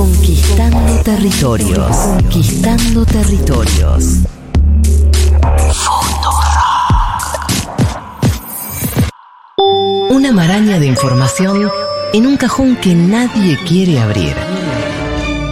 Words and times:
Conquistando 0.00 1.02
territorios. 1.02 1.94
Conquistando 1.94 3.04
territorios. 3.04 4.20
Una 10.08 10.32
maraña 10.32 10.78
de 10.78 10.86
información 10.86 11.70
en 12.14 12.26
un 12.26 12.38
cajón 12.38 12.76
que 12.76 12.94
nadie 12.94 13.58
quiere 13.68 14.00
abrir. 14.00 14.34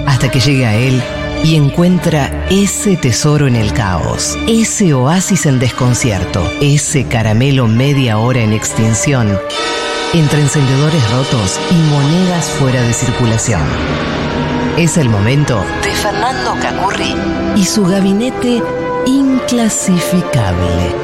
Hasta 0.06 0.30
que 0.30 0.40
llega 0.40 0.70
a 0.70 0.76
él 0.76 1.02
y 1.44 1.56
encuentra 1.56 2.46
ese 2.48 2.96
tesoro 2.96 3.48
en 3.48 3.54
el 3.54 3.74
caos, 3.74 4.38
ese 4.48 4.94
oasis 4.94 5.44
en 5.44 5.58
desconcierto, 5.58 6.42
ese 6.62 7.04
caramelo 7.04 7.66
media 7.66 8.16
hora 8.16 8.40
en 8.40 8.54
extinción, 8.54 9.38
entre 10.14 10.40
encendedores 10.40 11.10
rotos 11.10 11.60
y 11.70 11.74
monedas 11.90 12.46
fuera 12.46 12.80
de 12.80 12.94
circulación. 12.94 14.17
Es 14.78 14.96
el 14.96 15.08
momento 15.08 15.60
de 15.82 15.90
Fernando 15.90 16.54
Cacurri 16.62 17.12
y 17.56 17.64
su 17.64 17.84
gabinete 17.84 18.62
inclasificable. 19.06 20.94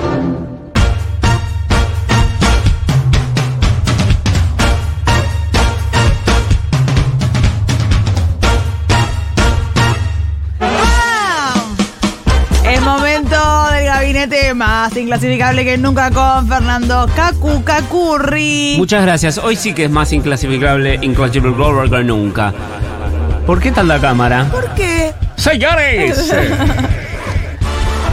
Es 12.65 12.81
momento 12.81 13.37
del 13.73 13.87
gabinete 13.87 14.55
más 14.55 14.97
inclasificable 14.97 15.65
que 15.65 15.79
nunca 15.79 16.13
con 16.13 16.47
Fernando 16.47 17.09
Cacu 17.17 17.65
Cacurri. 17.65 18.77
Muchas 18.79 19.03
gracias. 19.03 19.39
Hoy 19.39 19.57
sí 19.57 19.75
que 19.75 19.87
es 19.87 19.91
más 19.91 20.13
inclasificable, 20.13 21.01
inclasificable 21.03 21.91
que 21.91 22.05
nunca. 22.05 22.55
¿Por 23.47 23.61
qué 23.61 23.71
tal 23.73 23.89
la 23.89 24.01
cámara? 24.01 24.47
¿Por 24.51 24.75
qué? 24.75 25.13
¡Señores! 25.37 26.33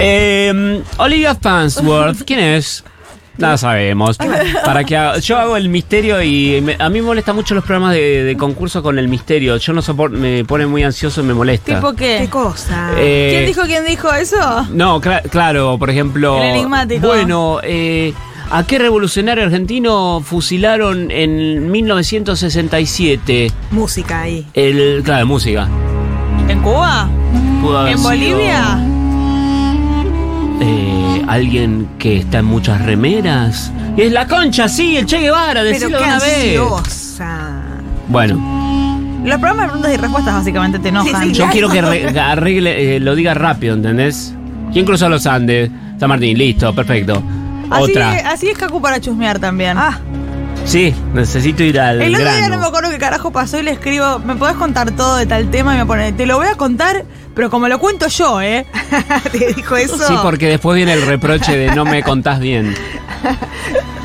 Eh, 0.03 0.81
Olivia 0.97 1.35
Fansworth, 1.35 2.23
¿quién 2.25 2.39
es? 2.39 2.83
No 3.37 3.55
sabemos. 3.55 4.17
Para 4.65 4.83
que 4.83 4.97
haga- 4.97 5.19
yo 5.19 5.37
hago 5.37 5.57
el 5.57 5.69
misterio 5.69 6.23
y 6.23 6.59
me- 6.61 6.75
a 6.79 6.89
mí 6.89 7.01
me 7.01 7.05
molesta 7.07 7.33
mucho 7.33 7.53
los 7.53 7.63
programas 7.63 7.93
de, 7.93 8.23
de 8.23 8.35
concurso 8.35 8.81
con 8.81 8.97
el 8.97 9.07
misterio. 9.07 9.57
Yo 9.57 9.73
no 9.73 9.81
soporto, 9.83 10.17
me 10.17 10.43
pone 10.43 10.65
muy 10.65 10.81
ansioso 10.83 11.21
y 11.21 11.25
me 11.25 11.35
molesta. 11.35 11.75
¿Tipo 11.75 11.93
qué? 11.93 12.17
¿Qué 12.21 12.29
cosa? 12.31 12.93
Eh, 12.97 13.29
¿Quién 13.31 13.45
dijo 13.45 13.61
quién 13.67 13.85
dijo 13.85 14.11
eso? 14.11 14.65
No, 14.71 14.99
cla- 14.99 15.21
claro, 15.29 15.77
por 15.77 15.91
ejemplo. 15.91 16.41
El 16.41 16.49
enigmático. 16.49 17.05
Bueno, 17.05 17.59
eh, 17.61 18.13
¿a 18.51 18.63
qué 18.65 18.79
revolucionario 18.79 19.43
argentino 19.45 20.21
fusilaron 20.23 21.09
en 21.11 21.71
1967? 21.71 23.51
Música 23.71 24.21
ahí. 24.21 24.45
El, 24.53 25.01
claro, 25.03 25.25
música. 25.25 25.67
¿En 26.47 26.59
Cuba? 26.61 27.09
Pudo 27.61 27.77
haber 27.79 27.93
¿En 27.93 27.97
sido, 27.97 28.09
Bolivia? 28.09 28.79
eh, 30.61 31.21
alguien 31.27 31.87
que 31.97 32.17
está 32.17 32.39
en 32.39 32.45
muchas 32.45 32.83
remeras. 32.85 33.71
Y 33.97 34.01
es 34.03 34.11
la 34.11 34.27
concha, 34.27 34.67
sí, 34.67 34.97
el 34.97 35.05
Che 35.05 35.19
Guevara, 35.19 35.61
Pero 35.61 35.65
decilo 35.65 35.97
qué 35.97 36.03
de 36.03 36.09
una 36.09 36.19
vez. 36.19 36.59
ansiosa. 36.59 37.61
Bueno, 38.07 38.35
Los 39.23 39.39
programas 39.39 39.65
de 39.65 39.69
preguntas 39.69 39.93
y 39.93 39.97
respuestas 39.97 40.33
básicamente 40.33 40.79
te 40.79 40.89
enojan. 40.89 41.21
Sí, 41.23 41.27
sí, 41.29 41.33
yo 41.33 41.37
Claro. 41.45 41.51
quiero 41.51 41.69
que 41.69 41.81
re- 41.81 42.19
arregle, 42.19 42.95
eh, 42.95 42.99
lo 42.99 43.15
diga 43.15 43.33
rápido, 43.33 43.75
¿entendés? 43.75 44.33
¿Quién 44.73 44.85
cruzó 44.85 45.09
los 45.09 45.25
Andes? 45.27 45.69
San 45.99 46.09
Martín, 46.09 46.37
listo, 46.37 46.73
perfecto. 46.73 47.21
Así, 47.71 47.91
Otra. 47.91 48.11
así 48.29 48.49
es 48.49 48.57
Cacu 48.57 48.81
para 48.81 48.99
chusmear 48.99 49.39
también. 49.39 49.77
Ah, 49.77 49.99
Sí, 50.65 50.93
necesito 51.13 51.63
ir 51.63 51.79
al 51.79 52.01
El 52.01 52.15
otro 52.15 52.31
día 52.33 52.47
no 52.47 52.59
me 52.59 52.65
acuerdo 52.65 52.91
qué 52.91 52.97
carajo 52.97 53.31
pasó 53.31 53.59
y 53.59 53.63
le 53.63 53.71
escribo, 53.71 54.19
¿me 54.19 54.35
podés 54.35 54.55
contar 54.55 54.91
todo 54.91 55.17
de 55.17 55.25
tal 55.25 55.49
tema? 55.49 55.75
Y 55.75 55.79
me 55.79 55.85
pone, 55.85 56.13
te 56.13 56.25
lo 56.25 56.37
voy 56.37 56.47
a 56.47 56.55
contar, 56.55 57.03
pero 57.33 57.49
como 57.49 57.67
lo 57.67 57.79
cuento 57.79 58.07
yo, 58.07 58.41
¿eh? 58.41 58.65
te 59.31 59.53
dijo 59.53 59.75
eso. 59.75 59.97
Sí, 60.07 60.13
porque 60.21 60.47
después 60.47 60.75
viene 60.75 60.93
el 60.93 61.01
reproche 61.05 61.57
de 61.57 61.75
no 61.75 61.83
me 61.85 62.03
contás 62.03 62.39
bien. 62.39 62.75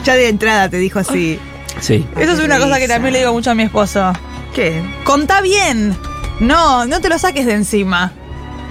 Ya 0.05 0.15
de 0.15 0.29
entrada 0.29 0.69
te 0.69 0.77
dijo 0.77 1.01
así. 1.01 1.37
Sí. 1.81 2.07
Eso 2.17 2.35
es 2.35 2.39
una 2.39 2.61
cosa 2.61 2.79
que 2.79 2.87
también 2.87 3.13
le 3.13 3.19
digo 3.19 3.33
mucho 3.33 3.51
a 3.51 3.57
mi 3.57 3.65
esposo. 3.65 4.13
¿Qué? 4.55 4.81
Contá 5.03 5.41
bien. 5.41 5.97
No, 6.39 6.87
no 6.87 7.01
te 7.01 7.09
lo 7.09 7.19
saques 7.19 7.45
de 7.45 7.55
encima. 7.55 8.13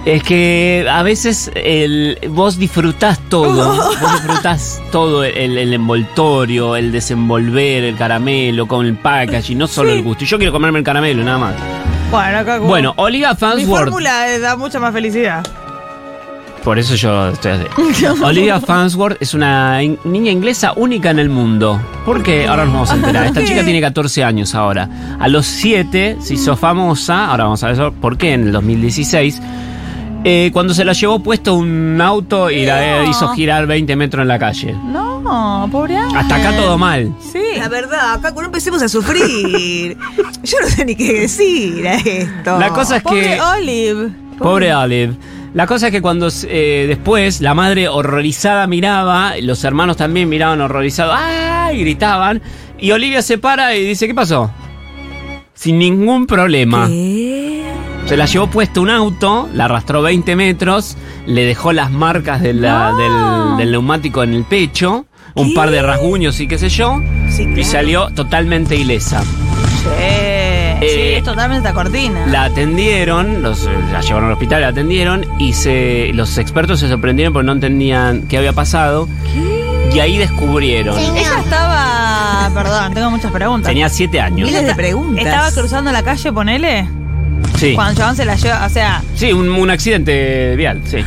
Es 0.06 0.22
que 0.22 0.86
a 0.88 1.02
veces 1.02 1.50
el, 1.56 2.16
vos 2.30 2.58
disfrutás 2.58 3.18
todo. 3.28 3.74
vos 4.00 4.12
disfrutás 4.12 4.80
todo, 4.92 5.24
el, 5.24 5.58
el 5.58 5.72
envoltorio, 5.74 6.76
el 6.76 6.92
desenvolver, 6.92 7.82
el 7.84 7.96
caramelo 7.96 8.66
con 8.68 8.86
el 8.86 8.94
packaging, 8.94 9.58
no 9.58 9.66
solo 9.66 9.90
Sí. 9.90 9.96
el 9.98 10.04
gusto. 10.04 10.22
Y 10.24 10.26
yo 10.28 10.38
quiero 10.38 10.52
comerme 10.52 10.78
el 10.78 10.84
caramelo, 10.84 11.24
nada 11.24 11.38
más. 11.38 11.54
Bueno, 12.12 12.44
Cacu. 12.44 12.64
Bueno, 12.66 12.94
Olivia 12.98 13.30
mi 13.30 13.36
Fansworth. 13.36 13.82
fórmula 13.84 14.32
eh, 14.32 14.38
da 14.38 14.56
mucha 14.56 14.78
más 14.78 14.92
felicidad. 14.92 15.44
Por 16.62 16.78
eso 16.78 16.94
yo 16.94 17.28
estoy 17.30 17.52
así. 17.52 17.64
Olivia 18.24 18.60
Fansworth 18.60 19.20
es 19.20 19.34
una 19.34 19.82
in- 19.82 19.98
niña 20.04 20.30
inglesa 20.30 20.72
única 20.76 21.10
en 21.10 21.18
el 21.18 21.28
mundo. 21.30 21.80
¿Por 22.04 22.22
qué? 22.22 22.46
Ahora 22.46 22.64
nos 22.64 22.74
vamos 22.74 22.90
a 22.92 22.94
enterar. 22.94 23.26
Esta 23.26 23.44
chica 23.44 23.64
tiene 23.64 23.80
14 23.80 24.22
años 24.22 24.54
ahora. 24.54 24.88
A 25.18 25.26
los 25.26 25.46
7 25.46 26.18
se 26.20 26.34
hizo 26.34 26.56
famosa. 26.56 27.26
Ahora 27.30 27.44
vamos 27.44 27.62
a 27.64 27.72
ver. 27.72 27.92
¿Por 27.92 28.16
qué? 28.16 28.34
En 28.34 28.44
el 28.44 28.52
2016. 28.52 29.40
Eh, 30.28 30.50
cuando 30.52 30.74
se 30.74 30.84
la 30.84 30.92
llevó 30.92 31.20
puesto 31.20 31.54
un 31.54 32.00
auto 32.00 32.50
y 32.50 32.66
la 32.66 33.02
No. 33.04 33.10
hizo 33.10 33.28
girar 33.28 33.66
20 33.66 33.94
metros 33.94 34.22
en 34.22 34.28
la 34.28 34.38
calle. 34.40 34.74
No, 34.84 35.68
pobre 35.70 35.96
Ángel. 35.96 36.18
Hasta 36.18 36.34
acá 36.36 36.56
todo 36.56 36.76
mal. 36.76 37.14
Sí. 37.32 37.38
La 37.58 37.68
verdad, 37.68 38.14
acá 38.14 38.32
cuando 38.32 38.46
empecemos 38.46 38.82
a 38.82 38.88
sufrir. 38.88 39.96
Yo 40.42 40.56
no 40.60 40.66
sé 40.68 40.84
ni 40.84 40.96
qué 40.96 41.20
decir 41.20 41.86
a 41.86 41.94
esto. 41.94 42.58
La 42.58 42.70
cosa 42.70 42.96
es 42.96 43.02
Pobre 43.02 43.20
que. 43.36 43.40
Olive. 43.40 44.10
Pobre 44.38 44.74
Olive. 44.74 45.14
La 45.54 45.66
cosa 45.66 45.86
es 45.86 45.92
que 45.92 46.02
cuando 46.02 46.28
eh, 46.48 46.86
después 46.88 47.40
la 47.40 47.54
madre 47.54 47.88
horrorizada 47.88 48.66
miraba, 48.66 49.34
los 49.40 49.62
hermanos 49.64 49.96
también 49.96 50.28
miraban 50.28 50.60
horrorizados, 50.60 51.14
¡ay! 51.16 51.76
y 51.78 51.80
gritaban. 51.82 52.42
Y 52.78 52.90
Olivia 52.90 53.22
se 53.22 53.38
para 53.38 53.74
y 53.74 53.86
dice, 53.86 54.06
¿qué 54.06 54.14
pasó? 54.14 54.50
Sin 55.54 55.78
ningún 55.78 56.26
problema. 56.26 56.86
¿Qué? 56.88 57.35
Se 58.06 58.16
la 58.16 58.26
llevó 58.26 58.46
puesto 58.46 58.82
un 58.82 58.90
auto, 58.90 59.48
la 59.52 59.64
arrastró 59.64 60.00
20 60.00 60.36
metros, 60.36 60.96
le 61.26 61.44
dejó 61.44 61.72
las 61.72 61.90
marcas 61.90 62.40
de 62.40 62.54
la- 62.54 62.92
No. 62.92 62.96
del, 62.98 63.56
del 63.58 63.72
neumático 63.72 64.22
en 64.22 64.32
el 64.34 64.44
pecho, 64.44 65.06
un 65.34 65.48
¿Qué? 65.48 65.54
par 65.54 65.70
de 65.70 65.82
rasguños 65.82 66.38
y 66.38 66.46
qué 66.46 66.56
sé 66.56 66.68
yo, 66.68 67.00
Sí, 67.30 67.42
y 67.56 67.64
salió 67.64 68.08
totalmente 68.14 68.76
ilesa. 68.76 69.22
Sí. 69.22 69.28
sí, 69.82 69.88
Eh, 69.98 71.16
es 71.18 71.24
totalmente 71.24 71.72
cortina. 71.72 72.26
La 72.28 72.44
atendieron, 72.44 73.42
los, 73.42 73.64
la 73.92 74.00
llevaron 74.00 74.26
al 74.28 74.32
hospital, 74.34 74.60
la 74.60 74.68
atendieron 74.68 75.26
y 75.40 75.52
se, 75.52 76.12
los 76.14 76.38
expertos 76.38 76.78
se 76.78 76.88
sorprendieron 76.88 77.32
porque 77.32 77.46
no 77.46 77.52
entendían 77.52 78.22
qué 78.28 78.38
había 78.38 78.52
pasado. 78.52 79.08
Y 79.92 79.98
ahí 79.98 80.16
descubrieron. 80.18 80.96
Ella 80.98 81.40
estaba. 81.40 82.50
Perdón, 82.54 82.94
tengo 82.94 83.10
muchas 83.10 83.32
preguntas. 83.32 83.68
Tenía 83.68 83.88
siete 83.88 84.20
años. 84.20 84.46
Miles 84.48 84.66
de 84.66 84.74
preguntas. 84.74 85.24
¿Estaba 85.24 85.50
cruzando 85.52 85.90
la 85.90 86.02
calle, 86.02 86.32
ponele? 86.32 86.86
Sí. 87.56 87.74
Cuando 87.74 87.92
el 87.92 87.96
chabón 87.98 88.16
se 88.16 88.24
la 88.24 88.36
lleva, 88.36 88.66
o 88.66 88.68
sea, 88.68 89.02
Sí, 89.14 89.32
un, 89.32 89.48
un 89.48 89.70
accidente 89.70 90.54
vial, 90.56 90.80
sí. 90.84 90.98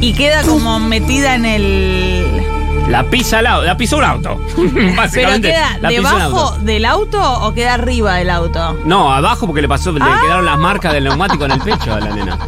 y 0.00 0.12
queda 0.14 0.42
como 0.42 0.78
metida 0.80 1.34
en 1.34 1.44
el. 1.46 2.42
La 2.88 3.04
pisa 3.04 3.40
el 3.40 3.46
auto, 3.46 3.64
la 3.64 3.76
pisó 3.76 3.98
un 3.98 4.04
auto. 4.04 4.44
Pero 4.74 4.96
Básicamente. 4.96 5.48
queda 5.48 5.78
la 5.80 5.88
debajo 5.88 6.38
auto. 6.40 6.58
del 6.64 6.84
auto 6.84 7.40
o 7.42 7.54
queda 7.54 7.74
arriba 7.74 8.14
del 8.16 8.28
auto. 8.28 8.76
No, 8.84 9.12
abajo 9.12 9.46
porque 9.46 9.62
le 9.62 9.68
pasó, 9.68 9.92
le 9.92 10.00
Ah. 10.02 10.18
quedaron 10.22 10.44
las 10.44 10.58
marcas 10.58 10.92
del 10.92 11.04
neumático 11.04 11.44
en 11.44 11.52
el 11.52 11.60
pecho 11.60 11.94
a 11.94 12.00
la 12.00 12.10
nena. 12.14 12.38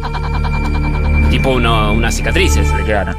Tipo 1.29 1.49
uno, 1.51 1.91
unas 1.93 2.15
cicatrices 2.15 2.71
le 2.77 2.83
quedaron. 2.85 3.15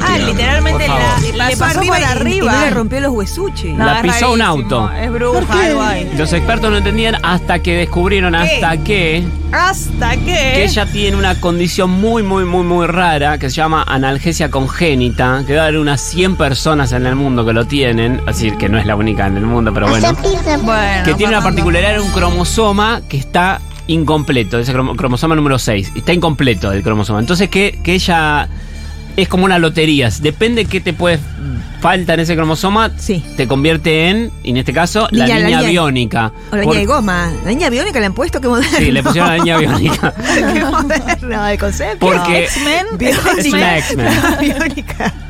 Ah, 0.00 0.16
literalmente 0.18 0.86
Por 0.86 1.34
la, 1.36 1.48
le 1.50 1.56
pasó 1.56 1.80
por 1.80 1.98
y- 1.98 2.02
arriba. 2.02 2.52
Y, 2.52 2.56
no 2.56 2.64
le 2.64 2.70
rompió 2.70 3.00
los 3.00 3.12
huesuchis. 3.12 3.74
No, 3.74 3.84
La 3.84 3.96
es 3.96 4.02
pisó 4.02 4.32
un 4.32 4.38
rarísimo, 4.40 4.78
auto. 4.78 4.90
Es 4.94 5.12
bruja, 5.12 5.64
algo. 5.64 5.82
Los 6.16 6.32
expertos 6.32 6.70
no 6.70 6.76
entendían 6.78 7.16
hasta 7.22 7.58
que 7.58 7.74
descubrieron 7.74 8.34
hasta 8.34 8.76
que 8.78 9.24
Hasta 9.52 10.10
que. 10.16 10.24
que 10.24 10.64
ella 10.64 10.86
tiene 10.86 11.16
una 11.16 11.38
condición 11.40 11.90
muy, 11.90 12.22
muy, 12.22 12.44
muy, 12.44 12.62
muy 12.64 12.86
rara 12.86 13.36
que 13.38 13.50
se 13.50 13.56
llama 13.56 13.82
analgesia 13.86 14.50
congénita, 14.50 15.40
que 15.40 15.52
debe 15.54 15.60
haber 15.60 15.76
unas 15.78 16.00
100 16.00 16.36
personas 16.36 16.92
en 16.92 17.04
el 17.04 17.16
mundo 17.16 17.44
que 17.44 17.52
lo 17.52 17.66
tienen, 17.66 18.20
es 18.20 18.26
decir, 18.26 18.56
que 18.56 18.68
no 18.68 18.78
es 18.78 18.86
la 18.86 18.96
única 18.96 19.26
en 19.26 19.36
el 19.36 19.44
mundo, 19.46 19.74
pero 19.74 19.88
bueno, 19.88 20.06
Bueno, 20.62 21.04
que 21.04 21.14
tiene 21.14 21.32
una 21.34 21.42
Fernando. 21.42 21.42
particularidad, 21.42 22.00
un 22.00 22.10
cromosoma 22.12 23.02
que 23.08 23.18
está 23.18 23.60
incompleto, 23.88 24.58
ese 24.58 24.72
cromo- 24.72 24.96
cromosoma 24.96 25.34
número 25.34 25.58
6, 25.58 25.92
está 25.94 26.12
incompleto 26.12 26.72
el 26.72 26.82
cromosoma. 26.82 27.20
Entonces 27.20 27.48
que, 27.48 27.78
que 27.82 27.94
ella 27.94 28.48
es 29.16 29.28
como 29.28 29.44
una 29.44 29.58
lotería, 29.58 30.10
depende 30.20 30.66
qué 30.66 30.80
te 30.80 30.92
puede 30.92 31.18
falta 31.80 32.14
en 32.14 32.20
ese 32.20 32.34
cromosoma, 32.34 32.90
Sí. 32.98 33.22
te 33.36 33.46
convierte 33.46 34.08
en, 34.08 34.30
en 34.44 34.56
este 34.56 34.72
caso, 34.72 35.08
la 35.12 35.24
Niña- 35.26 35.38
la 35.40 35.46
niña 35.46 35.62
biónica. 35.62 36.32
O 36.50 36.56
la 36.56 36.62
Por- 36.62 36.74
niña 36.74 36.80
de 36.80 36.86
goma. 36.86 37.32
La 37.44 37.50
niña 37.50 37.70
biónica 37.70 38.00
le 38.00 38.06
han 38.06 38.14
puesto, 38.14 38.40
qué 38.40 38.48
moderno. 38.48 38.76
Sí, 38.78 38.90
le 38.90 39.02
pusieron 39.02 39.30
la 39.30 39.38
niña 39.38 39.58
biónica. 39.58 40.14
qué 40.52 40.64
moderno 40.64 41.46
el 41.46 41.58
concepto. 41.58 41.98
Porque 42.06 42.44
X-Men. 42.44 42.86
es 43.00 43.46
una 43.52 43.78
X-Men. 43.78 44.08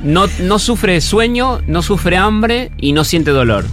No, 0.02 0.26
no 0.40 0.58
sufre 0.58 1.00
sueño, 1.00 1.60
no 1.66 1.82
sufre 1.82 2.16
hambre 2.16 2.70
y 2.78 2.92
no 2.92 3.04
siente 3.04 3.30
dolor. 3.32 3.66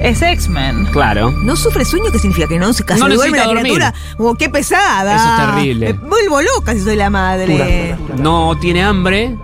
Es 0.00 0.22
X-Men. 0.22 0.86
Claro. 0.92 1.30
¿No 1.30 1.56
sufre 1.56 1.84
sueño? 1.84 2.10
¿Qué 2.12 2.18
significa? 2.18 2.46
¿Que 2.48 2.58
no 2.58 2.72
se 2.72 2.84
casi 2.84 3.00
No 3.00 3.06
duerme 3.08 3.38
necesita 3.38 3.38
la 3.48 3.54
dormir. 3.54 3.74
criatura? 3.74 3.94
Oh, 4.18 4.34
¡Qué 4.34 4.48
pesada! 4.48 5.16
Eso 5.16 5.24
es 5.42 5.54
terrible. 5.54 5.94
Me 5.94 6.08
vuelvo 6.08 6.42
loca 6.42 6.74
si 6.74 6.80
soy 6.80 6.96
la 6.96 7.10
madre. 7.10 7.96
No 8.18 8.56
tiene 8.60 8.82
hambre, 8.82 9.34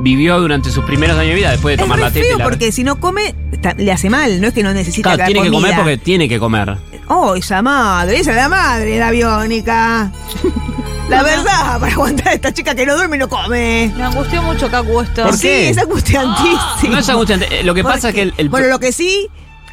vivió 0.00 0.38
durante 0.40 0.70
sus 0.70 0.84
primeros 0.84 1.16
años 1.16 1.30
de 1.30 1.34
vida 1.36 1.50
después 1.50 1.76
de 1.76 1.82
tomar 1.82 1.98
la 1.98 2.10
teta. 2.10 2.26
y 2.26 2.28
feo 2.28 2.38
la- 2.38 2.44
porque 2.44 2.72
si 2.72 2.84
no 2.84 3.00
come, 3.00 3.34
le 3.78 3.92
hace 3.92 4.10
mal. 4.10 4.40
No 4.40 4.48
es 4.48 4.54
que 4.54 4.62
no 4.62 4.72
necesita 4.74 5.10
Claro, 5.10 5.18
la 5.18 5.26
tiene 5.26 5.42
que 5.42 5.50
comida. 5.50 5.60
comer 5.70 5.76
porque 5.76 5.96
tiene 5.98 6.28
que 6.28 6.38
comer. 6.38 6.76
Oh, 7.08 7.34
esa 7.34 7.62
madre, 7.62 8.18
esa 8.20 8.30
es 8.30 8.36
la 8.36 8.48
madre, 8.48 8.98
la 8.98 9.10
biónica. 9.10 10.12
La 11.08 11.22
verdad, 11.24 11.78
para 11.80 11.92
aguantar 11.92 12.28
a 12.28 12.32
esta 12.34 12.54
chica 12.54 12.74
que 12.74 12.86
no 12.86 12.94
duerme 12.96 13.16
y 13.16 13.18
no 13.18 13.28
come. 13.28 13.92
Me 13.94 14.02
angustió 14.04 14.40
mucho, 14.42 14.70
Cacu, 14.70 15.00
esto. 15.00 15.24
¿Por 15.24 15.34
sí, 15.36 15.42
qué? 15.42 15.68
es 15.70 15.76
angustiantísimo. 15.76 16.92
No 16.92 16.98
es 16.98 17.08
angustiante. 17.08 17.60
eh, 17.60 17.64
Lo 17.64 17.74
que 17.74 17.82
pasa 17.82 18.10
es 18.10 18.14
que 18.14 18.22
el, 18.22 18.34
el- 18.38 18.48
Bueno, 18.48 18.68
lo 18.68 18.78
que 18.78 18.92
sí, 18.92 19.28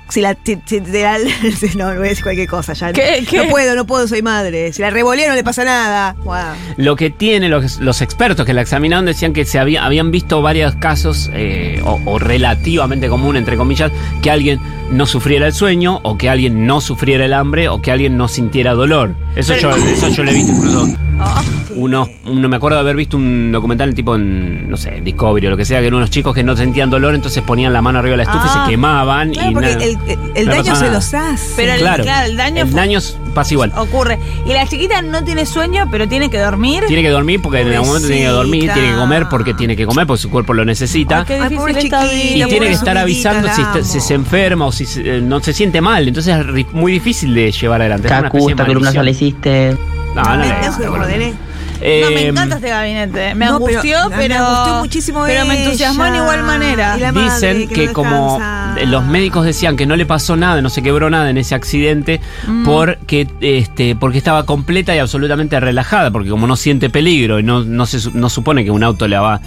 si 0.10 0.22
la. 0.22 0.36
si- 0.44 0.60
si 0.66 0.80
la- 0.80 1.18
no, 1.76 1.94
no 1.94 2.00
voy 2.00 2.08
a 2.08 2.10
decir 2.10 2.24
cualquier 2.24 2.48
cosa 2.48 2.74
ya. 2.74 2.92
¿Qué? 2.94 3.26
¿Qué? 3.30 3.38
No 3.38 3.50
puedo, 3.50 3.76
no 3.76 3.86
puedo, 3.86 4.08
soy 4.08 4.22
madre. 4.22 4.72
Si 4.74 4.82
la 4.82 4.90
revolea 4.90 5.30
no 5.30 5.36
le 5.36 5.44
pasa 5.44 5.64
nada. 5.64 6.16
Wow. 6.24 6.36
lo 6.78 6.96
que 6.96 7.10
tiene 7.10 7.50
los, 7.50 7.80
los 7.80 8.02
expertos 8.02 8.46
que 8.46 8.54
la 8.54 8.62
examinaron 8.62 9.06
decían 9.06 9.34
que 9.34 9.46
se 9.46 9.60
había, 9.60 9.86
habían 9.86 10.12
visto 10.12 10.42
varios 10.42 10.76
casos, 10.76 11.30
eh, 11.34 11.82
o, 11.86 12.00
o 12.06 12.20
relativamente 12.20 13.08
común, 13.10 13.38
entre 13.38 13.58
comillas, 13.58 13.92
que 14.22 14.32
alguien 14.32 14.60
no 14.92 15.06
sufriera 15.06 15.48
el 15.48 15.54
sueño, 15.54 16.00
o 16.04 16.18
que 16.18 16.30
alguien 16.30 16.66
no 16.66 16.82
sufriera 16.82 17.26
el 17.26 17.34
hambre, 17.34 17.70
o 17.70 17.82
que 17.82 17.92
alguien 17.92 18.18
no 18.18 18.28
sintiera 18.28 18.74
dolor. 18.74 19.16
Eso 19.36 19.56
yo, 19.58 19.70
eso 19.76 20.10
yo 20.10 20.24
lo 20.24 20.32
he 20.32 20.34
visto 20.34 20.52
incluso. 20.52 20.88
Ah, 21.20 21.44
Uno, 21.80 22.10
uno, 22.26 22.50
me 22.50 22.56
acuerdo 22.58 22.76
de 22.78 22.82
haber 22.82 22.96
visto 22.96 23.16
un 23.18 23.52
documental 23.52 23.94
tipo 23.96 24.16
en, 24.16 24.70
no 24.70 24.76
sé, 24.78 25.00
Discovery 25.04 25.48
o 25.48 25.50
lo 25.52 25.58
que 25.58 25.66
sea, 25.66 25.80
que 25.80 25.88
eran 25.88 25.98
unos 25.98 26.10
chicos 26.10 26.36
que 26.36 26.44
no 26.44 26.56
sentían 26.58 26.90
dolor, 26.90 27.16
entonces 27.16 27.42
ponían 27.44 27.72
la 27.74 27.82
mano 27.82 28.00
arriba 28.00 28.12
de 28.14 28.18
la 28.18 28.24
estufa 28.24 28.46
y 28.46 28.50
Ah, 28.52 28.64
se 28.66 28.72
quemaban. 28.72 29.32
Claro, 29.32 29.50
y 29.50 29.54
porque 29.54 29.70
nada. 29.74 29.84
el, 29.86 29.98
el- 30.08 30.20
el 30.36 30.46
No 30.48 30.52
daño 30.56 30.76
se 30.76 30.90
los 30.92 31.14
hace. 31.14 31.54
Pero 31.56 31.74
el- 31.74 31.80
Claro, 31.80 32.04
claro, 32.04 32.28
el 32.30 32.38
daño 32.38 32.64
el 32.64 32.72
daño 32.74 33.00
pasa 33.34 33.54
igual. 33.54 33.72
Ocurre. 33.78 34.20
Y 34.46 34.50
la 34.54 34.68
chiquita 34.68 35.02
no 35.02 35.24
tiene 35.24 35.46
sueño, 35.46 35.88
pero 35.90 36.08
tiene 36.08 36.30
que 36.30 36.38
dormir. 36.40 36.84
Tiene 36.88 37.02
que 37.02 37.10
dormir 37.10 37.42
porque 37.42 37.62
en 37.62 37.70
algún 37.74 37.88
momento 37.88 38.08
tiene 38.08 38.24
que 38.24 38.28
dormir, 38.30 38.72
tiene 38.74 38.90
que 38.92 38.96
comer 38.96 39.28
porque 39.30 39.54
tiene 39.54 39.76
que 39.78 39.86
comer 39.86 40.06
porque 40.08 40.22
su 40.22 40.30
cuerpo 40.30 40.54
lo 40.54 40.66
necesita. 40.66 41.20
Ay, 41.20 41.26
qué 41.26 41.34
Ay, 41.36 41.40
difícil 41.44 41.58
pobre 41.58 41.72
esta 41.80 42.02
chiquita, 42.10 42.46
y 42.48 42.50
tiene 42.50 42.66
que 42.68 42.74
estar 42.74 42.98
avisando 42.98 43.48
si, 43.54 43.62
está- 43.62 43.84
si 43.84 44.00
se 44.00 44.14
enferma 44.16 44.66
o 44.66 44.72
si 44.72 44.86
se- 44.86 45.18
eh, 45.18 45.22
no 45.22 45.40
se 45.40 45.54
siente 45.54 45.80
mal. 45.82 46.08
Entonces 46.08 46.36
es 46.56 46.74
muy 46.74 46.92
difícil 46.92 47.34
de 47.34 47.52
llevar 47.52 47.82
adelante. 47.82 48.08
Es 48.08 48.12
una 48.14 48.22
Cacu, 48.24 48.50
esta 48.50 48.66
columna 48.66 48.92
maldición. 48.92 49.06
la 49.06 49.12
hiciste. 49.12 49.78
No, 50.16 50.24
no, 50.38 50.44
esta 50.44 50.72
columna. 50.78 51.04
joderé. 51.06 51.30
No, 51.32 51.49
me 51.82 51.88
Eh, 51.88 52.28
encanta 52.30 52.56
este 52.56 52.70
gabinete. 52.70 53.36
Me 53.36 53.46
No, 53.46 53.56
angustió, 53.56 53.98
pero- 54.10 54.16
pero. 54.18 54.36
me 54.36 54.36
angustió 54.36 54.74
muchísimo 54.80 55.24
Pero 55.26 55.46
me 55.46 55.64
entusiasmó 55.64 56.06
en 56.06 56.16
igual 56.16 56.44
manera. 56.44 56.98
Madre 57.12 57.24
Dicen 57.24 57.68
que 57.70 57.74
que, 57.76 57.86
no 57.88 57.94
como 57.94 58.34
descansa. 58.40 58.86
los 58.86 59.06
médicos 59.06 59.46
decían 59.46 59.76
que 59.78 59.86
no 59.86 59.96
le 59.96 60.06
pasó 60.06 60.36
nada, 60.36 60.62
no 60.62 60.70
se 60.70 60.82
quebró 60.82 61.10
nada 61.10 61.30
en 61.30 61.38
ese 61.38 61.56
accidente 61.56 62.20
Mm. 62.48 62.66
porque 62.66 63.28
este 63.42 63.96
porque 63.96 64.18
estaba 64.18 64.46
completa 64.46 64.96
y 64.96 65.00
absolutamente 65.00 65.60
relajada, 65.60 66.12
porque 66.12 66.30
como 66.30 66.48
no 66.48 66.56
siente 66.56 66.90
peligro 66.90 67.40
y 67.40 67.44
no, 67.44 67.64
no 67.64 67.86
se 67.86 68.00
su- 68.00 68.12
no 68.12 68.30
supone 68.30 68.64
que 68.64 68.72
un 68.72 68.84
auto 68.84 69.08
le 69.08 69.18
va 69.18 69.40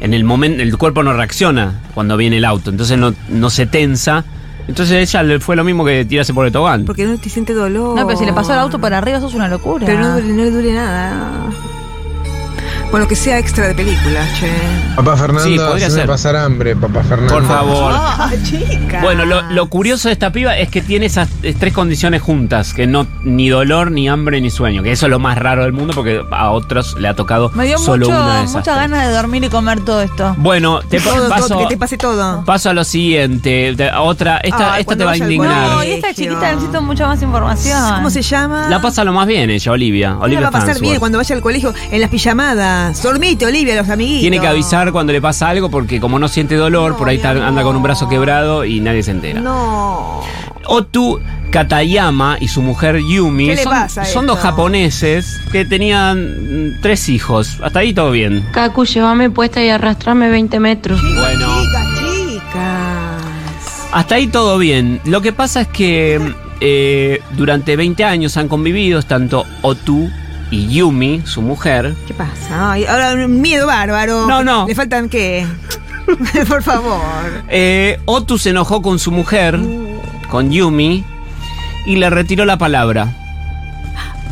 en 0.00 0.14
el 0.14 0.24
momento 0.24 0.62
el 0.62 0.76
cuerpo 0.78 1.02
no 1.02 1.12
reacciona 1.12 1.80
cuando 1.94 2.16
viene 2.16 2.38
el 2.38 2.44
auto, 2.44 2.70
entonces 2.70 2.96
no, 2.98 3.12
no 3.28 3.50
se 3.50 3.66
tensa. 3.66 4.24
Entonces 4.68 5.08
ella 5.10 5.22
le 5.24 5.40
fue 5.40 5.56
lo 5.56 5.64
mismo 5.64 5.84
que 5.84 6.04
tirarse 6.04 6.32
por 6.32 6.46
el 6.46 6.52
tobogán. 6.52 6.84
Porque 6.84 7.04
no 7.04 7.18
te 7.18 7.28
siente 7.28 7.54
dolor. 7.54 7.98
No, 7.98 8.06
pero 8.06 8.16
si 8.18 8.24
le 8.24 8.32
pasó 8.32 8.52
el 8.52 8.60
auto 8.60 8.78
para 8.78 8.98
arriba, 8.98 9.18
eso 9.18 9.26
es 9.26 9.34
una 9.34 9.48
locura. 9.48 9.84
Pero 9.84 9.98
no, 10.00 10.20
no 10.20 10.44
le 10.44 10.50
duele 10.50 10.74
nada. 10.74 11.50
Bueno, 12.90 13.06
que 13.06 13.14
sea 13.14 13.38
extra 13.38 13.68
de 13.68 13.74
película, 13.76 14.20
che. 14.40 14.50
Papá 14.96 15.16
Fernando, 15.16 15.48
Sí, 15.48 15.56
podría 15.56 15.88
ser. 15.90 16.08
pasar 16.08 16.34
hambre, 16.34 16.74
papá 16.74 17.04
Fernando. 17.04 17.34
Por 17.34 17.46
favor. 17.46 17.92
Ah, 17.94 18.32
chica. 18.42 19.00
Bueno, 19.00 19.24
lo, 19.24 19.42
lo 19.42 19.68
curioso 19.68 20.08
de 20.08 20.12
esta 20.14 20.32
piba 20.32 20.56
es 20.58 20.70
que 20.70 20.82
tiene 20.82 21.06
esas 21.06 21.28
eh, 21.44 21.54
tres 21.56 21.72
condiciones 21.72 22.20
juntas, 22.20 22.74
que 22.74 22.88
no 22.88 23.06
ni 23.22 23.48
dolor, 23.48 23.92
ni 23.92 24.08
hambre, 24.08 24.40
ni 24.40 24.50
sueño, 24.50 24.82
que 24.82 24.90
eso 24.90 25.06
es 25.06 25.10
lo 25.10 25.20
más 25.20 25.38
raro 25.38 25.62
del 25.62 25.72
mundo 25.72 25.92
porque 25.94 26.20
a 26.32 26.50
otros 26.50 26.96
le 26.98 27.06
ha 27.06 27.14
tocado 27.14 27.52
Me 27.54 27.64
dio 27.64 27.78
solo 27.78 28.06
mucho, 28.08 28.18
una 28.20 28.34
de 28.38 28.42
esas. 28.42 28.54
mucha 28.56 28.62
tres. 28.74 28.76
ganas 28.90 29.06
de 29.06 29.14
dormir 29.14 29.44
y 29.44 29.48
comer 29.48 29.80
todo 29.84 30.02
esto. 30.02 30.34
Bueno, 30.38 30.80
te 30.80 30.98
todo, 30.98 31.28
paso, 31.28 31.58
que 31.58 31.66
te 31.66 31.76
pase 31.76 31.96
todo. 31.96 32.44
paso 32.44 32.70
a 32.70 32.72
lo 32.74 32.82
siguiente. 32.82 33.72
Te- 33.76 33.92
Otra, 33.92 34.38
esta, 34.38 34.74
Ay, 34.74 34.80
esta 34.80 34.96
te 34.96 35.04
va 35.04 35.12
a 35.12 35.16
indignar. 35.16 35.70
No, 35.76 35.84
y 35.84 35.92
esta 35.92 36.12
chiquita 36.12 36.50
necesito 36.54 36.82
mucha 36.82 37.06
más 37.06 37.22
información. 37.22 37.94
¿Cómo 37.94 38.10
se 38.10 38.22
llama? 38.22 38.68
La 38.68 38.82
pasa 38.82 39.04
lo 39.04 39.12
más 39.12 39.28
bien 39.28 39.48
ella, 39.48 39.70
Olivia. 39.70 40.16
Olivia 40.18 40.40
va 40.40 40.48
a 40.48 40.60
pasar 40.60 40.80
bien 40.80 40.98
cuando 40.98 41.18
vaya 41.18 41.36
al 41.36 41.40
colegio 41.40 41.72
en 41.92 42.00
las 42.00 42.10
pijamadas. 42.10 42.79
Dormite, 43.02 43.46
Olivia, 43.46 43.76
los 43.76 43.88
amiguitos. 43.88 44.20
Tiene 44.22 44.40
que 44.40 44.46
avisar 44.46 44.92
cuando 44.92 45.12
le 45.12 45.20
pasa 45.20 45.48
algo 45.48 45.70
porque 45.70 46.00
como 46.00 46.18
no 46.18 46.28
siente 46.28 46.54
dolor, 46.56 46.92
No, 46.92 46.96
por 46.98 47.08
ahí 47.08 47.16
mi 47.16 47.22
está- 47.22 47.46
anda 47.46 47.62
con 47.62 47.76
un 47.76 47.82
brazo 47.82 48.08
quebrado 48.08 48.64
y 48.64 48.80
nadie 48.80 49.02
se 49.02 49.10
entera. 49.12 49.40
No. 49.40 50.20
Otu 50.66 51.20
Katayama 51.50 52.36
y 52.40 52.46
su 52.48 52.62
mujer 52.62 52.98
Yumi 53.00 53.48
¿Qué 53.48 53.56
le 53.56 53.62
son, 53.64 53.72
pasa 53.72 54.02
a 54.02 54.04
son 54.04 54.26
dos 54.26 54.38
japoneses 54.38 55.40
que 55.50 55.64
tenían 55.64 56.68
mm, 56.76 56.80
tres 56.80 57.08
hijos. 57.08 57.58
Hasta 57.62 57.80
ahí 57.80 57.92
todo 57.92 58.12
bien. 58.12 58.44
Cacu, 58.52 58.84
llévame 58.84 59.30
puesta 59.30 59.62
y 59.62 59.68
arrastrame 59.68 60.28
20 60.28 60.60
metros. 60.60 61.00
Bueno. 61.02 61.48
Chicas, 61.62 61.86
chicas. 61.98 63.88
Hasta 63.92 64.14
ahí 64.14 64.26
todo 64.28 64.58
bien. 64.58 65.00
Lo 65.04 65.20
que 65.20 65.32
pasa 65.32 65.62
es 65.62 65.68
que 65.68 66.20
eh, 66.60 67.20
durante 67.36 67.74
20 67.74 68.04
años 68.04 68.36
han 68.36 68.46
convivido 68.46 69.02
tanto 69.02 69.44
Otu 69.62 70.08
y 70.50 70.68
Yumi, 70.68 71.22
su 71.24 71.42
mujer. 71.42 71.94
¿Qué 72.06 72.14
pasa? 72.14 72.72
Ay, 72.72 72.84
ahora 72.84 73.14
un 73.14 73.40
miedo 73.40 73.66
bárbaro. 73.66 74.26
No, 74.26 74.42
no. 74.42 74.66
¿Le 74.66 74.74
faltan 74.74 75.08
qué? 75.08 75.46
Por 76.48 76.62
favor. 76.62 77.00
Eh, 77.48 78.00
Otu 78.04 78.38
se 78.38 78.50
enojó 78.50 78.82
con 78.82 78.98
su 78.98 79.12
mujer, 79.12 79.58
con 80.28 80.50
Yumi, 80.50 81.04
y 81.86 81.96
le 81.96 82.10
retiró 82.10 82.44
la 82.44 82.58
palabra. 82.58 83.16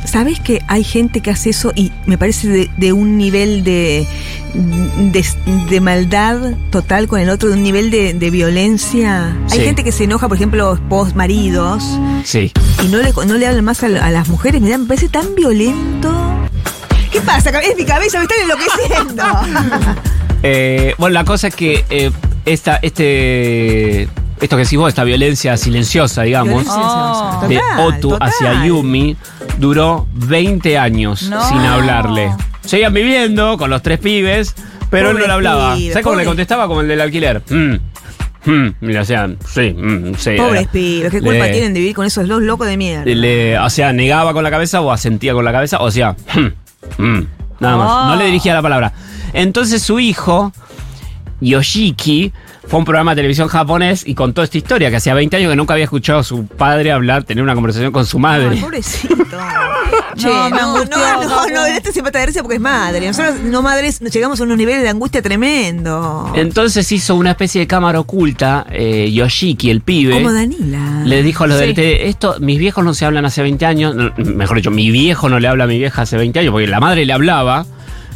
¿Sabes 0.09 0.41
que 0.41 0.63
hay 0.69 0.85
gente 0.85 1.21
que 1.21 1.31
hace 1.31 1.51
eso 1.51 1.73
y 1.75 1.93
me 2.07 2.17
parece 2.17 2.49
de, 2.49 2.71
de 2.79 2.93
un 2.95 3.19
nivel 3.19 3.63
de, 3.63 4.07
de, 4.55 5.25
de 5.69 5.81
maldad 5.81 6.55
total 6.71 7.09
con 7.09 7.21
el 7.21 7.29
otro, 7.29 7.51
de 7.51 7.57
un 7.57 7.63
nivel 7.63 7.91
de, 7.91 8.31
violencia? 8.31 9.37
Hay 9.51 9.59
Sí. 9.59 9.65
gente 9.65 9.85
que 9.85 9.93
se 9.93 10.05
enoja, 10.05 10.27
por 10.29 10.37
ejemplo, 10.39 10.75
esposos, 10.75 11.15
maridos, 11.15 11.85
Sí. 12.25 12.53
y 12.83 12.89
no 12.89 12.99
le, 12.99 13.13
no 13.27 13.35
le 13.35 13.47
hablan 13.47 13.65
más 13.65 13.83
a, 13.83 13.87
a 13.87 14.11
las 14.11 14.29
mujeres. 14.29 14.63
Me, 14.63 14.71
da- 14.71 14.79
me 14.79 14.87
parece 14.87 15.09
tan 15.11 15.35
violento. 15.35 16.11
¿Qué 17.13 17.21
pasa? 17.21 17.51
Es 17.61 17.77
mi 17.77 17.85
cabeza, 17.85 18.19
me 18.19 18.25
están 18.25 18.39
enloqueciendo. 18.43 19.23
Eh, 20.45 20.95
bueno, 20.99 21.15
la 21.15 21.25
cosa 21.25 21.49
es 21.49 21.55
que 21.57 21.85
eh, 21.91 22.13
esta, 22.45 22.77
este, 22.77 24.09
esto 24.41 24.57
que 24.57 24.63
decís 24.65 24.79
vos, 24.79 24.89
esta 24.89 25.05
violencia 25.05 25.57
silenciosa, 25.57 26.23
digamos. 26.23 26.65
Oh. 26.69 27.45
de 27.49 27.57
Total, 27.57 27.81
Otu 27.81 28.09
total. 28.11 28.29
hacia 28.29 28.65
Yumi, 28.67 29.17
duró 29.59 30.07
20 30.15 30.79
años 30.79 31.23
No. 31.29 31.47
sin 31.49 31.59
hablarle. 31.59 32.31
Seguían 32.65 32.93
viviendo 32.95 33.57
con 33.59 33.71
los 33.71 33.83
tres 33.83 33.99
pibes, 33.99 34.55
pero 34.91 35.11
él 35.11 35.19
no 35.19 35.27
le 35.27 35.33
hablaba. 35.33 35.75
pibe, 35.75 35.93
¿Sabes 35.93 36.05
cómo 36.05 36.17
le 36.17 36.25
contestaba? 36.25 36.67
Como 36.67 36.81
el 36.83 36.89
del 36.89 37.01
alquiler. 37.01 37.43
Mm, 37.51 37.75
mm, 38.51 38.75
y 38.83 38.87
le 38.87 38.99
hacían, 38.99 39.39
sí, 39.47 39.71
mm, 39.77 40.15
sí. 40.17 40.31
Pobres 40.37 40.69
pibes, 40.69 41.11
¿qué 41.11 41.21
culpa 41.21 41.45
Le- 41.47 41.53
tienen 41.53 41.75
de 41.75 41.81
vivir 41.81 41.95
con 41.95 42.05
esos 42.07 42.29
dos 42.29 42.43
locos 42.43 42.67
de 42.67 42.77
mierda? 42.77 43.05
le- 43.07 43.59
o 43.59 43.71
sea, 43.71 43.93
negaba 43.93 44.33
con 44.33 44.45
la 44.45 44.51
cabeza 44.51 44.81
o 44.81 44.93
asentía 44.93 45.33
con 45.33 45.45
la 45.45 45.53
cabeza, 45.53 45.79
o 45.81 45.91
sea, 45.91 46.15
mm, 46.35 47.03
mm, 47.03 47.27
nada 47.61 47.77
más. 47.77 47.91
Oh. 47.91 48.07
No 48.11 48.17
le 48.17 48.27
dirigía 48.27 48.55
la 48.55 48.63
palabra. 48.63 48.93
Entonces 49.33 49.83
su 49.83 49.99
hijo, 50.01 50.53
Yoshiki, 51.41 52.33
fue 52.69 52.79
un 52.79 52.85
programa 52.85 53.13
de 53.13 53.17
televisión 53.17 53.49
japonés 53.49 54.07
y 54.07 54.15
contó 54.15 54.43
esta 54.43 54.59
historia, 54.59 54.91
que 54.91 54.97
hacía 54.97 55.15
20 55.15 55.37
años 55.39 55.51
que 55.51 55.57
nunca 55.57 55.73
había 55.73 55.85
escuchado 55.85 56.19
a 56.19 56.25
su 56.25 56.47
padre 56.47 56.93
hablar, 56.93 57.25
tener 57.25 57.43
una 57.43 57.55
conversación 57.55 57.93
con 57.93 58.05
su 58.07 58.19
madre. 58.19 58.49
Ay, 58.51 58.61
pobrecito. 58.61 59.17
che, 60.17 60.27
No, 60.29 60.51
no, 60.51 60.51
me 60.51 60.61
no, 60.61 60.85
no, 60.85 61.25
no, 61.25 61.29
Capu. 61.29 61.67
este 61.77 61.93
se 61.93 62.03
mata 62.03 62.19
de 62.19 62.27
risa 62.27 62.43
porque 62.43 62.57
es 62.57 62.61
madre. 62.61 63.07
Nosotros, 63.07 63.37
no 63.43 63.63
madres, 63.63 64.03
nos 64.03 64.13
llegamos 64.13 64.39
a 64.41 64.45
unos 64.45 64.59
niveles 64.59 64.83
de 64.83 64.89
angustia 64.91 65.23
tremendo. 65.23 66.31
Entonces 66.35 66.91
hizo 66.93 67.15
una 67.15 67.31
especie 67.31 67.61
de 67.63 67.67
cámara 67.67 68.01
oculta, 68.01 68.67
eh, 68.71 69.11
Yoshiki, 69.13 69.71
el 69.71 69.81
pibe. 69.81 70.15
Como 70.15 70.33
Danila. 70.33 71.03
Le 71.05 71.23
dijo 71.23 71.45
a 71.45 71.47
los 71.47 71.59
Sí. 71.59 71.73
del 71.73 71.79
esto, 72.07 72.37
mis 72.41 72.59
viejos 72.59 72.85
no 72.85 72.93
se 72.95 73.05
hablan 73.07 73.25
hace 73.25 73.43
20 73.43 73.65
años, 73.67 73.95
no, 73.95 74.13
mejor 74.19 74.59
dicho, 74.59 74.71
mi 74.71 74.91
viejo 74.91 75.29
no 75.29 75.41
le 75.41 75.49
habla 75.49 75.65
a 75.65 75.67
mi 75.67 75.79
vieja 75.79 76.03
hace 76.03 76.17
20 76.17 76.39
años, 76.41 76.53
porque 76.53 76.67
la 76.67 76.81
madre 76.81 77.07
le 77.07 77.13
hablaba. 77.13 77.65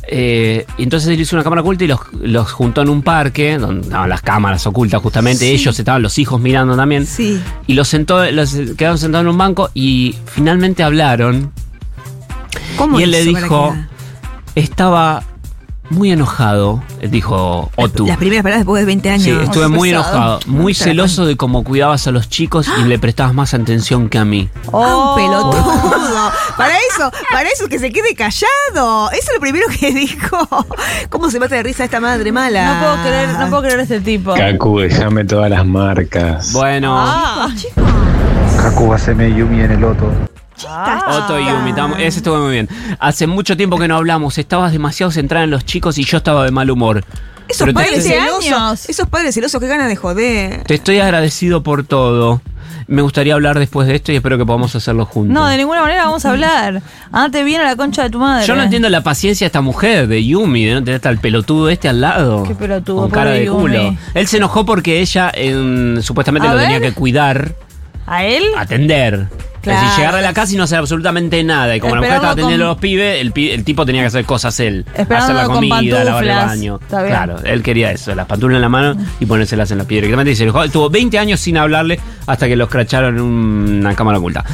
Eh, 0.09 0.67
entonces 0.79 1.09
él 1.11 1.21
hizo 1.21 1.37
una 1.37 1.43
cámara 1.45 1.63
oculta 1.63 1.85
y 1.85 1.87
los, 1.87 2.01
los 2.21 2.51
juntó 2.53 2.83
en 2.83 2.89
un 2.89 3.03
parque, 3.03 3.57
donde 3.59 3.83
estaban 3.83 4.09
las 4.09 4.23
cámaras 4.23 4.67
ocultas 4.67 5.01
justamente, 5.01 5.45
Sí. 5.47 5.53
ellos 5.53 5.79
estaban 5.79 6.03
los 6.03 6.19
hijos 6.19 6.41
mirando 6.41 6.77
también. 6.77 7.07
Sí. 7.07 7.41
Y 7.67 7.75
los 7.75 7.89
sentó, 7.89 8.25
los 8.31 8.53
quedaron 8.77 8.99
sentados 8.99 9.25
en 9.25 9.29
un 9.31 9.39
banco 9.39 9.71
y 9.75 10.17
finalmente 10.27 10.83
hablaron. 10.83 11.53
¿Cómo 12.77 12.99
Y 13.01 13.05
él 13.05 13.11
le 13.13 13.25
dijo, 13.25 13.75
estaba 14.55 15.23
muy 15.91 16.11
enojado, 16.13 16.83
dijo 17.11 17.71
Otu. 17.77 18.07
Las 18.07 18.17
primeras 18.17 18.43
palabras 18.43 18.61
después 18.61 18.81
de 18.83 18.87
20 18.87 19.11
años. 19.11 19.25
Sí, 19.25 19.31
estuve 19.31 19.69
muy 19.69 19.91
enojado, 19.91 20.41
muy 20.47 20.75
celoso 20.75 21.27
de 21.27 21.37
cómo 21.37 21.65
cuidabas 21.65 22.07
a 22.07 22.13
los 22.13 22.29
chicos 22.29 22.67
y 22.81 22.85
le 22.85 22.99
prestabas 22.99 23.35
más 23.35 23.53
atención 23.55 24.09
que 24.09 24.19
a 24.19 24.25
mí. 24.25 24.49
Ah, 24.73 25.15
un 25.17 25.17
pelotudo. 25.17 26.33
Para 26.57 26.75
eso, 26.79 27.11
para 27.31 27.49
eso 27.49 27.69
que 27.69 27.79
se 27.79 27.91
quede 27.91 28.15
callado. 28.15 29.11
Eso 29.11 29.21
es 29.29 29.35
lo 29.35 29.41
primero 29.41 29.67
que 29.79 29.93
dijo. 29.93 30.39
¿Cómo 31.11 31.31
se 31.31 31.39
mata 31.41 31.57
de 31.57 31.63
risa 31.63 31.85
esta 31.85 32.01
madre 32.01 32.31
mala? 32.33 32.75
No 32.75 32.81
puedo 32.81 33.03
creer, 33.03 33.29
no 33.39 33.49
puedo 33.51 33.63
creer 33.63 33.81
este 33.81 34.01
tipo. 34.01 34.35
Cacu, 34.35 34.79
déjame 34.81 35.25
todas 35.25 35.51
las 35.51 35.67
marcas. 35.67 36.53
Bueno, 36.53 36.95
Ah, 36.99 37.49
Chicos, 37.57 37.85
Haku, 38.65 38.93
haceme 38.95 39.35
Yumi 39.35 39.61
en 39.63 39.73
el 39.73 39.85
Otto. 40.65 40.75
Ah. 40.75 41.21
Otto 41.25 41.41
y 41.41 41.45
Yumi, 41.47 41.71
estamos- 41.71 41.99
ese 41.99 42.19
estuvo 42.19 42.39
muy 42.39 42.53
bien. 42.53 42.69
Hace 42.99 43.27
mucho 43.27 43.57
tiempo 43.57 43.79
que 43.79 43.89
no 43.89 43.97
hablamos, 43.97 44.39
estabas 44.39 44.73
demasiado 44.73 45.11
centrada 45.13 45.45
en 45.45 45.51
los 45.51 45.65
chicos 45.65 45.99
y 45.99 46.05
yo 46.05 46.19
estaba 46.19 46.45
de 46.45 46.51
mal 46.51 46.71
humor. 46.71 47.05
Esos 47.49 47.67
Pero 47.67 47.73
te- 47.79 47.85
padres 47.85 48.05
20 48.09 48.21
celosos. 48.21 48.53
años. 48.53 48.89
Esos 48.89 49.09
padres 49.09 49.35
celosos 49.35 49.61
que 49.61 49.67
ganas 49.67 49.89
de 49.89 49.97
joder. 49.97 50.63
Te 50.65 50.75
estoy 50.75 51.01
agradecido 51.01 51.63
por 51.63 51.85
todo. 51.85 52.41
Me 52.89 53.01
gustaría 53.03 53.35
hablar 53.35 53.59
después 53.59 53.87
de 53.89 53.95
esto 53.95 54.13
y 54.13 54.17
espero 54.17 54.39
que 54.39 54.45
podamos 54.45 54.75
hacerlo 54.75 55.05
juntos. 55.07 55.33
No, 55.33 55.47
de 55.47 55.57
ninguna 55.57 55.83
manera 55.83 56.05
vamos 56.05 56.25
a 56.25 56.31
hablar. 56.31 56.83
Andate 57.11 57.45
bien 57.45 57.61
a 57.61 57.65
la 57.65 57.77
concha 57.77 58.03
de 58.03 58.11
tu 58.11 58.19
madre. 58.19 58.47
Yo 58.47 58.55
no 58.57 58.63
entiendo 58.63 58.89
la 58.89 59.03
paciencia 59.03 59.45
de 59.45 59.49
esta 59.49 59.61
mujer, 59.61 60.09
de 60.09 60.25
Yumi, 60.25 60.65
de 60.65 60.75
no 60.75 60.85
tener 60.85 61.01
al 61.07 61.19
pelotudo 61.19 61.69
este 61.69 61.89
al 61.89 62.01
lado. 62.01 62.43
Qué 62.45 62.55
pelotudo, 62.55 63.03
Con 63.03 63.11
cara 63.11 63.27
pobre 63.31 63.39
de 63.41 63.47
Yumi. 63.47 63.61
culo. 63.61 63.97
Él 64.15 64.27
se 64.27 64.39
enojó 64.39 64.65
porque 64.67 65.01
ella 65.01 65.31
em, 65.35 66.01
supuestamente 66.03 66.49
A 66.49 66.53
lo 66.53 66.57
ver. 66.57 66.67
tenía 66.69 66.81
que 66.81 66.93
cuidar, 66.95 67.55
¿A 68.07 68.25
él? 68.25 68.45
atender. 68.57 69.29
Es 69.63 69.69
Claro. 69.69 69.81
decir, 69.81 69.99
llegar 69.99 70.15
a 70.17 70.21
la 70.21 70.33
casa 70.33 70.53
y 70.53 70.57
no 70.57 70.65
hacer 70.65 70.79
absolutamente 70.81 71.43
nada. 71.45 71.77
Y 71.77 71.81
como 71.81 71.95
la 71.95 72.01
mujer 72.01 72.15
Esperando 72.17 72.33
estaba 72.33 72.33
atendiendo 72.33 72.65
con- 72.65 72.69
los 72.75 72.79
pibes, 72.79 73.21
el, 73.21 73.31
pi- 73.33 73.51
el 73.51 73.63
tipo 73.65 73.87
tenía 73.87 74.01
que 74.03 74.09
hacer 74.09 74.25
cosas 74.25 74.59
él. 74.61 74.85
Esperando 74.95 75.25
hacer 75.25 75.37
la 75.37 75.45
comida, 75.45 76.05
lavar 76.05 76.25
el 76.25 76.31
baño. 76.31 76.81
Claro, 76.89 77.37
él 77.45 77.63
quería 77.63 77.93
eso, 77.93 78.13
las 78.15 78.27
pantuflas 78.27 78.57
en 78.57 78.63
la 78.63 78.69
mano 78.69 78.97
y 79.21 79.27
ponérselas 79.27 79.71
en 79.71 79.79
la 79.79 79.85
piedra. 79.85 80.03
Directamente 80.07 80.33
y 80.33 80.37
se 80.37 80.43
enojó. 80.45 80.69
Tuvo 80.69 80.91
20 80.91 81.19
años 81.19 81.39
sin 81.41 81.57
hablarle 81.59 82.01
hasta 82.27 82.49
que 82.49 82.57
los 82.57 82.69
cracharon 82.69 83.17
en 83.17 83.23
una 83.23 83.95
cámara 83.95 84.19
oculta. 84.19 84.45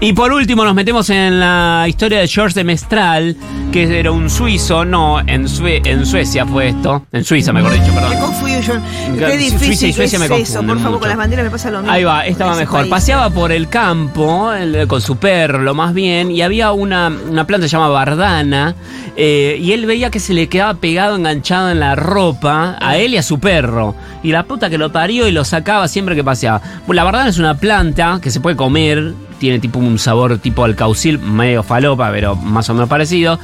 Y 0.00 0.12
por 0.12 0.32
último 0.32 0.64
nos 0.64 0.74
metemos 0.74 1.08
en 1.10 1.40
la 1.40 1.84
historia 1.88 2.18
de 2.20 2.28
George 2.28 2.54
de 2.54 2.64
Mestral, 2.64 3.36
que 3.72 3.98
era 3.98 4.10
un 4.10 4.28
suizo, 4.28 4.84
no, 4.84 5.20
en, 5.20 5.48
Sue- 5.48 5.80
en 5.84 6.04
Suecia 6.04 6.44
fue 6.44 6.68
esto. 6.68 7.06
En 7.12 7.24
Suiza, 7.24 7.52
mejor 7.52 7.72
dicho, 7.72 7.86
Me 7.94 8.00
perdón. 8.00 8.18
confundo 8.20 8.60
yo. 8.60 8.72
Claro, 9.16 9.32
Qué 9.32 9.38
difícil 9.38 9.58
Suiza 9.68 9.86
y 9.86 9.92
Suecia 9.94 10.18
que 10.18 10.28
me 10.28 10.36
es 10.42 10.50
eso. 10.50 10.58
Por 10.62 10.76
favor, 10.76 10.84
mucho. 10.90 11.00
con 11.00 11.08
las 11.08 11.16
banderas 11.18 11.44
me 11.46 11.50
pasa 11.50 11.70
lo 11.70 11.78
mismo. 11.78 11.92
Ahí 11.92 12.04
va, 12.04 12.26
estaba 12.26 12.56
mejor. 12.56 12.80
país. 12.80 12.90
Paseaba 12.90 13.30
por 13.30 13.52
el 13.52 13.68
campo 13.68 14.52
con 14.88 15.00
su 15.00 15.16
perro, 15.16 15.60
lo 15.60 15.74
más 15.74 15.94
bien, 15.94 16.30
y 16.30 16.42
había 16.42 16.72
una, 16.72 17.08
una 17.08 17.46
planta 17.46 17.64
que 17.64 17.68
se 17.68 17.76
llama 17.76 17.88
bardana, 17.88 18.74
eh, 19.16 19.58
y 19.60 19.72
él 19.72 19.86
veía 19.86 20.10
que 20.10 20.20
se 20.20 20.34
le 20.34 20.48
quedaba 20.48 20.74
pegado, 20.74 21.16
enganchado 21.16 21.70
en 21.70 21.80
la 21.80 21.94
ropa, 21.94 22.76
a 22.80 22.96
él 22.98 23.14
y 23.14 23.16
a 23.16 23.22
su 23.22 23.38
perro. 23.38 23.94
Y 24.22 24.32
la 24.32 24.44
puta 24.44 24.68
que 24.70 24.78
lo 24.78 24.92
parió 24.92 25.26
y 25.28 25.32
lo 25.32 25.44
sacaba 25.44 25.88
siempre 25.88 26.14
que 26.14 26.24
paseaba. 26.24 26.60
Bueno, 26.86 26.96
la 26.96 27.04
bardana 27.04 27.28
es 27.28 27.38
una 27.38 27.56
planta 27.56 28.18
que 28.22 28.30
se 28.30 28.40
puede 28.40 28.56
comer, 28.56 29.14
tiene 29.38 29.58
tipo 29.58 29.78
un 29.78 29.98
sabor 29.98 30.38
tipo 30.38 30.64
alcaucil, 30.64 31.18
medio 31.18 31.62
falopa, 31.62 32.10
pero 32.10 32.34
más 32.36 32.68
o 32.70 32.74
menos 32.74 32.88
parecido. 32.88 33.38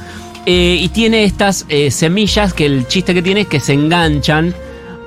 Eh, 0.45 0.77
y 0.81 0.89
tiene 0.89 1.23
estas 1.23 1.65
eh, 1.69 1.89
semillas 1.89 2.53
que 2.53 2.65
el 2.65 2.87
chiste 2.87 3.13
que 3.13 3.21
tiene 3.21 3.41
es 3.41 3.47
que 3.47 3.59
se 3.59 3.73
enganchan 3.73 4.53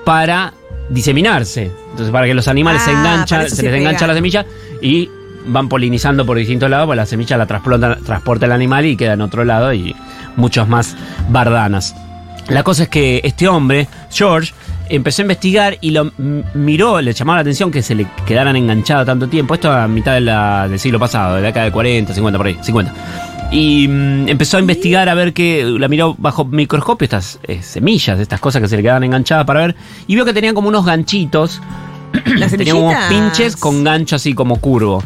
para 0.04 0.54
diseminarse. 0.88 1.70
Entonces, 1.90 2.10
para 2.10 2.26
que 2.26 2.34
los 2.34 2.48
animales 2.48 2.82
se 2.82 2.90
Ah, 2.90 3.00
enganchan, 3.00 3.50
se, 3.50 3.56
se 3.56 3.62
les 3.64 3.74
engancha 3.74 4.06
la 4.06 4.14
semilla 4.14 4.46
y 4.80 5.10
van 5.46 5.68
polinizando 5.68 6.24
por 6.26 6.36
distintos 6.36 6.68
lados, 6.70 6.86
pues 6.86 6.96
la 6.96 7.06
semilla 7.06 7.36
la 7.36 7.46
transporta, 7.46 7.96
transporta 8.04 8.46
el 8.46 8.52
animal 8.52 8.84
y 8.86 8.96
queda 8.96 9.14
en 9.14 9.20
otro 9.20 9.44
lado 9.44 9.72
y 9.72 9.94
muchos 10.36 10.68
más 10.68 10.96
bardanas. 11.28 11.94
La 12.48 12.62
cosa 12.62 12.84
es 12.84 12.88
que 12.88 13.20
este 13.24 13.48
hombre, 13.48 13.88
George, 14.10 14.52
empezó 14.88 15.22
a 15.22 15.24
investigar 15.24 15.78
y 15.80 15.90
lo 15.90 16.12
miró, 16.54 17.00
le 17.00 17.12
llamaba 17.12 17.38
la 17.38 17.40
atención 17.40 17.72
que 17.72 17.82
se 17.82 17.94
le 17.96 18.06
quedaran 18.24 18.54
enganchados 18.54 19.04
tanto 19.06 19.26
tiempo. 19.28 19.54
Esto 19.54 19.72
a 19.72 19.88
mitad 19.88 20.14
de 20.14 20.20
la- 20.20 20.68
del 20.68 20.78
siglo 20.78 21.00
pasado, 21.00 21.34
de 21.36 21.40
la 21.42 21.48
década 21.48 21.66
de 21.66 21.72
40, 21.72 22.14
50, 22.14 22.38
por 22.38 22.46
ahí, 22.46 22.56
50. 22.62 22.92
Y 23.50 23.88
mm, 23.88 24.28
empezó 24.28 24.56
a 24.58 24.60
investigar 24.60 25.08
a 25.08 25.14
ver 25.14 25.32
que 25.32 25.64
la 25.64 25.88
miró 25.88 26.14
bajo 26.18 26.44
microscopio 26.44 27.04
estas 27.04 27.40
eh, 27.44 27.62
semillas, 27.62 28.20
estas 28.20 28.38
cosas 28.40 28.62
que 28.62 28.68
se 28.68 28.76
le 28.76 28.82
quedaban 28.82 29.02
enganchadas 29.04 29.44
para 29.44 29.60
ver. 29.60 29.76
Y 30.06 30.14
vio 30.14 30.24
que 30.24 30.32
tenían 30.32 30.54
como 30.54 30.68
unos 30.68 30.84
ganchitos 30.84 31.60
Las 32.36 32.52
Tenía 32.52 32.74
unos 32.76 32.94
pinches 33.08 33.56
con 33.56 33.82
gancho 33.84 34.16
así 34.16 34.34
como 34.34 34.56
curvo. 34.60 35.02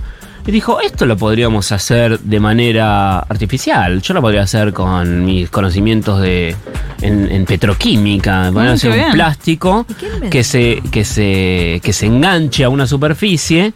Y 0.50 0.52
dijo, 0.52 0.80
esto 0.80 1.06
lo 1.06 1.16
podríamos 1.16 1.70
hacer 1.70 2.18
de 2.18 2.40
manera 2.40 3.20
artificial. 3.20 4.02
Yo 4.02 4.14
lo 4.14 4.20
podría 4.20 4.42
hacer 4.42 4.72
con 4.72 5.24
mis 5.24 5.48
conocimientos 5.48 6.20
de 6.20 6.56
en, 7.02 7.30
en 7.30 7.44
petroquímica. 7.44 8.50
Podría 8.52 8.72
Mm, 8.72 8.74
hacer 8.74 8.90
un 9.06 9.12
plástico 9.12 9.86
que 10.28 10.42
se, 10.42 10.82
que, 10.90 11.04
se, 11.04 11.80
que 11.84 11.92
se 11.92 12.06
enganche 12.06 12.64
a 12.64 12.68
una 12.68 12.88
superficie 12.88 13.72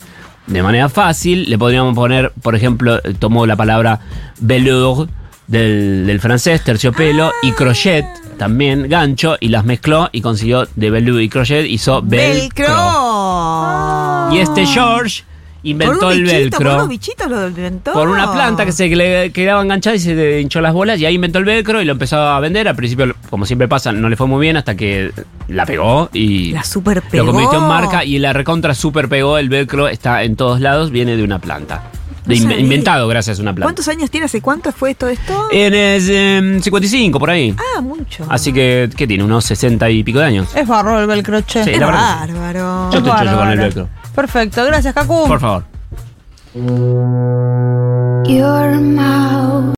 de 0.49 0.63
manera 0.65 0.89
fácil. 0.89 1.49
Le 1.49 1.57
podríamos 1.57 1.95
poner, 1.95 2.33
por 2.43 2.57
ejemplo, 2.57 3.01
tomó 3.21 3.47
la 3.47 3.55
palabra 3.55 4.01
velour 4.41 5.07
del, 5.47 6.05
del 6.09 6.19
francés, 6.19 6.61
terciopelo, 6.65 7.31
y 7.45 7.51
Ah. 7.53 7.55
crochet, 7.57 8.05
también 8.37 8.89
gancho, 8.89 9.37
y 9.39 9.47
las 9.47 9.65
mezcló 9.65 10.09
y 10.11 10.21
consiguió 10.23 10.67
de 10.75 10.91
velour 10.91 11.23
y 11.23 11.29
crochet, 11.29 11.67
hizo 11.67 12.03
velcro. 12.03 12.67
Velcro. 12.67 14.35
Y 14.35 14.39
este 14.41 14.67
George 14.67 15.23
inventó 15.65 15.99
Por 16.01 16.07
un 16.07 16.13
el 16.13 16.23
bichito, 16.23 16.39
velcro. 16.41 16.59
Por 16.59 16.75
unos 16.77 16.89
bichitos 16.89 17.31
lo 17.31 17.49
inventó. 17.49 17.93
por 17.93 18.09
una 18.09 18.33
planta 18.33 18.65
que 18.65 18.73
se 18.73 18.89
le 18.89 19.33
quedaba 19.33 19.63
enganchada 19.63 19.97
y 19.97 19.99
se 19.99 20.15
le 20.15 20.41
hinchó 20.41 20.61
las 20.61 20.73
bolas 20.73 21.01
y 21.01 21.07
ahí 21.07 21.15
inventó 21.15 21.39
el 21.39 21.45
velcro 21.45 21.81
y 21.83 21.85
lo 21.85 21.93
empezó 21.93 22.19
a 22.19 22.39
vender. 22.41 22.69
Al 22.69 22.77
principio, 22.77 23.15
como 23.31 23.47
siempre 23.47 23.67
pasa, 23.67 23.91
no 23.93 24.09
le 24.09 24.17
fue 24.17 24.27
muy 24.27 24.41
bien 24.41 24.57
hasta 24.57 24.75
que 24.77 25.11
la 25.49 25.67
pegó 25.67 26.11
y 26.13 26.53
La 26.53 26.63
super 26.65 27.03
lo 27.03 27.11
pegó. 27.11 27.27
convirtió 27.27 27.59
en 27.59 27.65
marca 27.69 28.05
y 28.05 28.19
la 28.19 28.33
recontra 28.33 28.75
super 28.75 29.09
pegó. 29.09 29.39
El 29.39 29.49
velcro 29.49 29.89
está 29.89 30.23
en 30.23 30.37
todos 30.37 30.61
lados, 30.61 30.91
viene 30.91 31.17
de 31.17 31.25
una 31.25 31.39
planta. 31.39 31.83
De 32.27 32.35
No 32.37 32.41
in- 32.41 32.43
sabía. 32.49 32.61
inventado 32.61 33.07
gracias 33.07 33.39
a 33.39 33.43
una 33.43 33.53
planta. 33.53 33.67
¿Cuántos 33.67 33.87
años 33.89 34.11
tiene? 34.11 34.25
¿Hace 34.25 34.41
cuánto 34.41 34.73
fue 34.73 34.95
todo 34.95 35.11
esto? 35.11 35.49
En 35.53 35.75
es, 35.75 36.09
em, 36.09 36.59
55, 36.63 37.19
por 37.19 37.29
ahí. 37.29 37.55
ah, 37.77 37.83
mucho. 37.83 38.25
Así 38.31 38.51
que, 38.51 38.89
¿qué 38.97 39.07
tiene? 39.07 39.25
Unos 39.25 39.45
60 39.45 39.91
y 39.91 40.03
pico 40.03 40.21
de 40.21 40.25
años. 40.25 40.49
Es 40.57 40.67
barro 40.67 40.99
el 41.01 41.07
velcro, 41.07 41.43
che. 41.43 41.63
Sí, 41.65 41.71
es 41.71 41.77
sí. 41.77 41.83
bárbaro. 41.85 42.91
Yo 42.93 42.99
estoy 42.99 43.03
chocho 43.13 43.19
con 43.19 43.29
el 43.29 43.35
Bárbaro. 43.37 43.61
velcro. 43.61 43.89
Perfecto, 44.15 44.65
gracias, 44.65 44.95
Cacu. 44.95 45.27
Por 45.27 45.41
favor. 45.41 45.65
Your 48.27 48.81
mouth 48.81 49.65